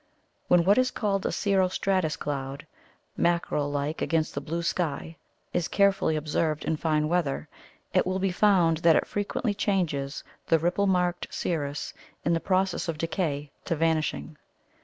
[0.47, 2.65] When what is called a cirro stratus cloud
[3.15, 5.15] mackerel like against the blue sky
[5.53, 7.47] is carefully observed in fine weather,
[7.93, 11.93] it will be found that it frequently changes the ripple marked cirrus
[12.25, 14.37] in the process of decay to vanishing.